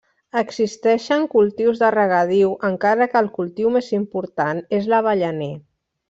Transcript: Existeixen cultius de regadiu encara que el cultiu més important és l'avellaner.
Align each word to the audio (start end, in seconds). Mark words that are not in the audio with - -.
Existeixen 0.39 1.25
cultius 1.33 1.81
de 1.83 1.89
regadiu 1.97 2.55
encara 2.69 3.07
que 3.11 3.19
el 3.25 3.29
cultiu 3.39 3.73
més 3.75 3.91
important 4.01 4.63
és 4.79 4.89
l'avellaner. 4.95 5.51